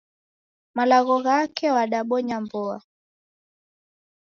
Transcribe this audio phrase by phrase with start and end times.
[0.75, 2.77] Malagho ghake wadabonya mboa.